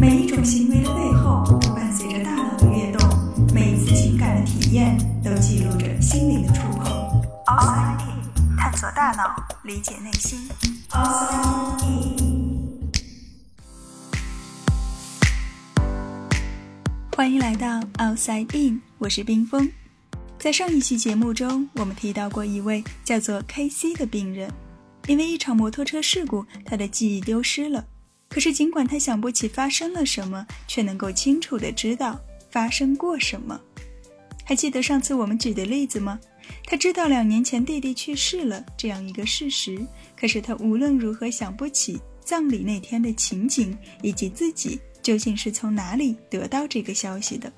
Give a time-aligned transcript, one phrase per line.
[0.00, 3.06] 每一种行为的背后都伴随着大脑的跃动，
[3.52, 6.86] 每一次情感的体验都记录着心灵的触碰。
[7.44, 10.48] Outside In，探索大脑，理解内心。
[10.88, 12.90] Outside In，
[17.14, 19.70] 欢迎来到 Outside In，我是冰峰。
[20.38, 24.50] 在上一期节目中，我们提到过一位叫做 K.C 的病人，
[25.08, 27.84] 因为一场摩托车事故，他的记忆丢失了。
[28.30, 32.18] 可是，尽管他想不起发生了什么，却能够清楚地知道
[32.48, 33.60] 发生过什么。
[34.44, 36.18] 还记得上次我们举的例子吗？
[36.64, 39.84] 他知道两年前弟弟去世了这样一个事实，
[40.16, 47.52] 可是他无论如何想不起葬礼那天的情景，以及自己究竟是从哪里得到这个消息的。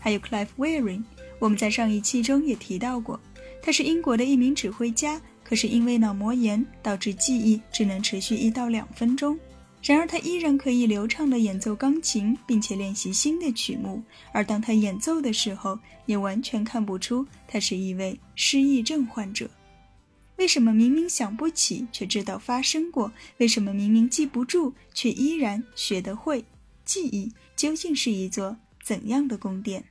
[0.00, 1.04] 还有 Clive Wearing。
[1.40, 3.20] 我们在上一期中也提到过，
[3.62, 9.38] 他是英国的一名指挥家，可是因为脑膜炎导致记忆只能持续一到两分钟。
[9.86, 14.02] 然而他依然可以流畅地演奏钢琴，并且练习新的曲目。
[14.32, 19.50] 而当他演奏的时候，也完全看不出他是一位失忆症患者。
[20.36, 23.12] 为什么明明想不起，却知道发生过？
[23.36, 26.42] 为什么明明记不住，却依然学得会？
[26.86, 29.84] 记忆究竟是一座怎样的宫殿？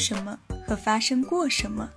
[0.00, 1.88] 什么和发生过什么，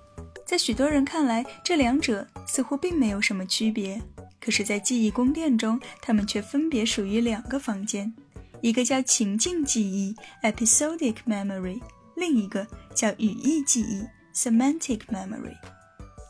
[0.46, 4.00] 在许多人看来，这两者似乎并没有什么区别。
[4.38, 8.12] 可是，在记忆宫殿中，它们却分别属于两个房间，
[8.60, 11.80] 一个叫情境记忆 （episodic memory），
[12.14, 15.56] 另一个叫语义记忆 （semantic memory）。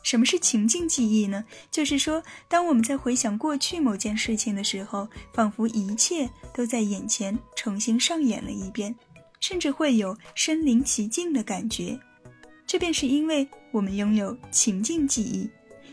[0.01, 1.43] 什么是情境记忆呢？
[1.69, 8.95] 就是说，当我们在回想过去某件事情的时候，仿佛一切都在眼前重新上演了一遍。
[9.47, 11.95] 甚至会有身临其境的感觉，
[12.65, 15.47] 这便是因为我们拥有情境记忆。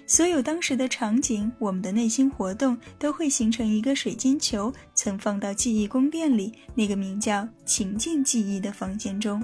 [0.06, 9.42] 所有当时的场景，我们的内心活动都会形成一个水晶球，存放到记忆宫殿里那个名叫情境记忆的房间中。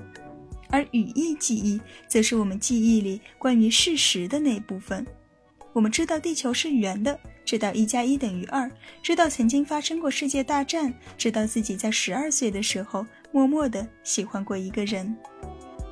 [0.70, 5.06] 而语义记忆，则是我们记忆里关于事实的那部分。
[5.74, 8.70] 我们知道地球是圆的，知道一加一等于二，
[9.02, 13.06] 知道曾经发生过世界大战，知道自己在十二岁的时候。
[13.32, 15.16] 默默的喜欢过一个人，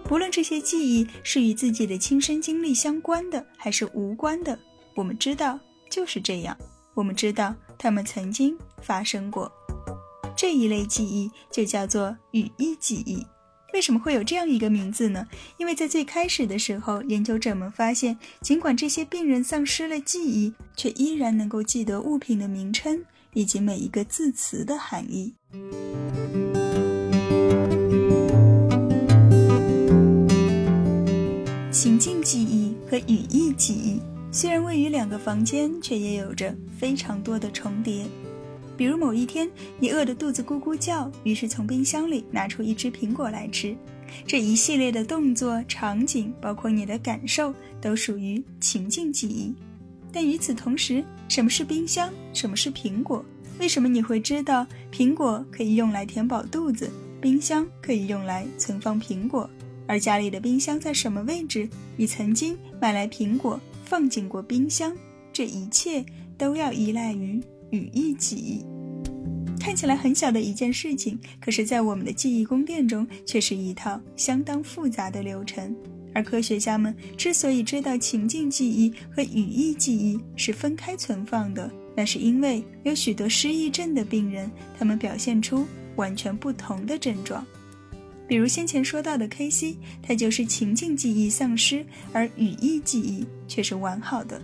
[0.04, 4.58] 不论这些记忆是与自己的亲身经历相关的，还是无关的，
[4.94, 5.58] 我们知道
[5.90, 6.54] 就是这样。
[6.92, 9.50] 我们知道他们曾经发生过。
[10.36, 13.26] 这一类记忆就叫做语义记忆。
[13.76, 15.28] 为什么会有这样一个名字呢？
[15.58, 23.04] 因为在最开始的时候，研究者们发现，尽管这些病人丧失了记忆，却依然能够记得物品的名称
[23.34, 25.34] 以及每一个字词的含义。
[31.70, 34.00] 情境记忆和语义记忆
[34.32, 38.06] 虽然位于两个房间，却也有着非常多的重叠。
[38.76, 43.74] 比如某一天，你饿得肚子咕咕叫，于是从冰箱里拿出一只苹果来吃。
[44.26, 49.54] 这一系列的动作、场景，包括你的感受，都属于情境记忆。
[50.12, 52.10] 但与此同时，什么是冰箱？
[52.32, 53.24] 什么是苹果？
[53.58, 59.48] 为什么你会知道苹果可以用来填饱肚子，冰箱可以用来存放苹果？
[59.88, 61.68] 而家里的冰箱在什么位置？
[61.96, 64.96] 你曾经买来苹果放进过冰箱，
[65.32, 66.04] 这一切
[66.38, 68.64] 都要依赖于语义记忆。
[69.58, 75.74] 看起来很小的一件事情，可是，在我们的记忆宫殿中，却是一套相当复杂的流程。
[76.14, 85.66] 而科学家们之所以知道情境记忆和语义记忆是分开存放的，那是因为有许多失忆症的病人，他们表现出
[85.96, 87.44] 完全不同的症状。
[88.28, 94.40] 比如先前说到的 K.C，他就是情境记忆丧失，而语义记忆却是完好的。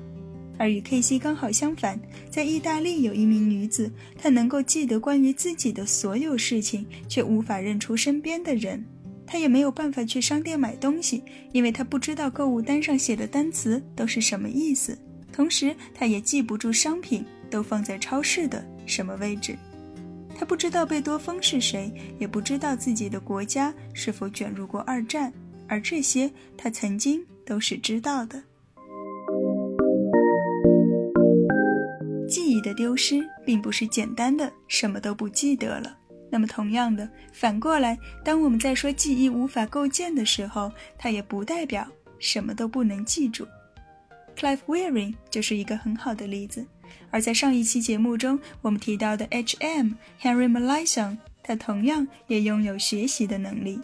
[0.58, 1.98] 而与 K.C 刚好相反，
[2.30, 8.84] 在意大利有一名女子，她能够记得关于自己的所有事情，却无法认出身边的人。
[9.26, 14.98] 她也没有办法去商店买东西，因为她不知道购物单上写的单词都是什么意思。
[15.32, 19.56] 同时，她也记不住商品都放在超市的什么位置。
[20.34, 25.32] 他不知道贝多芬是谁，也不知道自己的国家是否卷入过二战，
[25.68, 28.42] 而这些他曾经都是知道的。
[32.74, 35.96] 丢失并不是简单的什么都不记得了。
[36.30, 41.86] 那么，同样的，反过来，当我们在说记忆无法构建的时候，它也不代表
[42.18, 43.46] 什么都不能记住。
[44.34, 46.66] Clive Wearing 就是一个很好的例子。
[47.10, 49.92] 而在上一期节目中，我们提到的 H.M.
[50.20, 53.78] Henry Molaison，他同样也拥有学习的能力。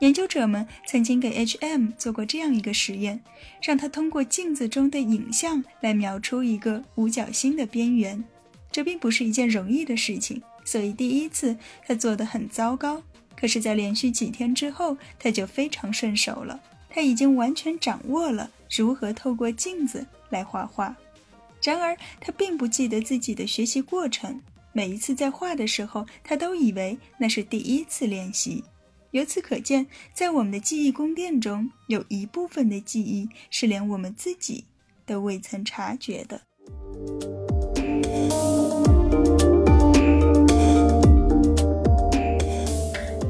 [0.00, 1.88] 研究者们曾经给 H.M.
[1.96, 3.22] 做过这样一个实验，
[3.62, 8.22] 让他通过镜子中的影像来描出一个五角星的边缘。
[8.70, 11.56] 这并不是一件容易的事情，所以第一次
[11.86, 13.02] 他做得很糟糕。
[13.34, 16.60] 可是，在连续几天之后，他就非常顺手了。
[16.90, 20.94] 他已经完全掌握了如何透过镜子来画画。
[21.62, 24.42] 然而，他并不记得自己的学习过程。
[24.72, 28.62] 每一次在画的时候，他都以为那是第一次练习。
[29.12, 34.64] 由此可见，在我们的记忆宫殿中，有一部分的记忆是连我们自己
[35.06, 36.42] 都未曾察觉的。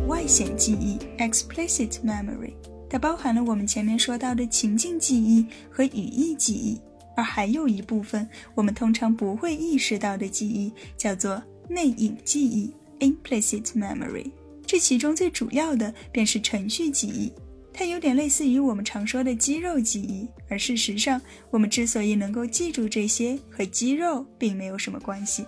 [0.08, 2.55] 外显记忆 （explicit memory）
[2.88, 6.81] 它包含了我们前面说到的情境记忆和语义记忆，
[7.17, 14.31] 而还有一部分我们通常不会意识到的记忆，叫做内隐记忆 （implicit memory）。
[14.66, 17.32] 这其中最主要的便是程序记忆，
[17.72, 21.20] 它有点类似于我们常说的肌肉记忆，而事实上，
[21.50, 25.46] 我们之所以能够记住这些，和肌肉并没有什么关系。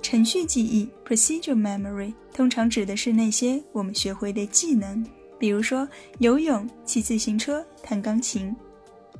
[0.00, 5.04] 程序记忆 （procedure memory） 通常指的是那些我们学会的技能，
[5.38, 5.86] 比如说
[6.20, 8.54] 游泳、骑自行车、弹钢琴。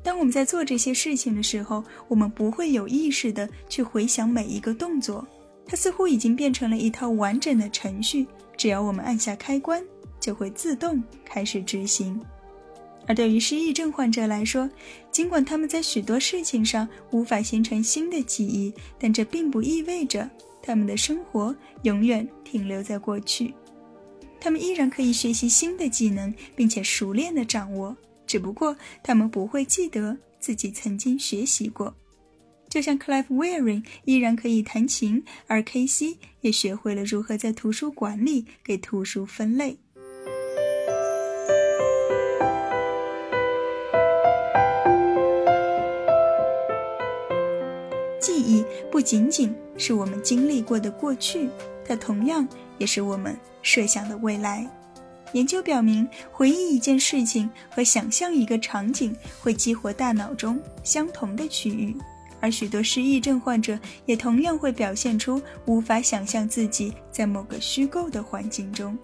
[0.02, 5.26] 当我们在做这些事情的时候，我们不会有意识地去回想每一个动作，
[5.66, 8.24] 它似乎已经变成了一套完整的程序。
[8.56, 9.84] 只要我们按下开关，
[10.18, 12.20] 就会自动开始执行。
[13.06, 14.68] 而对于失忆症患者来说，
[15.12, 20.28] 尽管他们在许多事情上无法形成新的记忆，但这并不意味着
[20.60, 23.54] 他们的生活永远停留在过去。
[24.40, 31.94] 他们依然可以学习新的技能，并且熟练地掌握，只不过他们不会记得自己曾经学习过。
[32.68, 36.18] 就像 Clive Wearing 依然可以弹琴，而 K.C.
[36.40, 39.78] 也学会了如何在图书馆里给图书分类。
[48.20, 51.48] 记忆不仅仅是我们经历过的过去，
[51.86, 52.46] 它同样
[52.78, 54.68] 也是我们设想的未来。
[55.32, 61.96] 研究表明，回忆一件事情和想象一个场景会激活大脑中相同的区域。
[62.40, 68.96] 而许多失忆症患者也同样会表现出无法想象自己在某个虚构的环境中，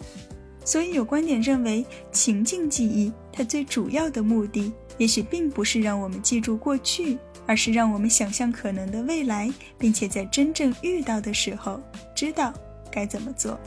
[0.65, 11.81] 所以有观点认为，情境记忆它最主要的目的，也许并不是让我们记住过去，而是让我们想象可能的未来，并且在真正遇到的时候
[12.15, 12.53] 知道
[12.91, 13.59] 该怎么做。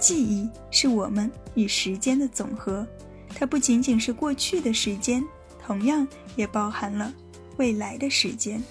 [0.00, 2.86] 记忆是我们与时间的总和，
[3.34, 5.22] 它不仅仅是过去的时间，
[5.64, 6.06] 同样
[6.36, 7.12] 也包含了。
[7.56, 8.62] 未来的时间。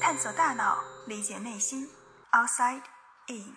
[0.00, 1.88] 探索大脑，理解内心
[2.32, 2.82] ，Outside
[3.28, 3.52] In。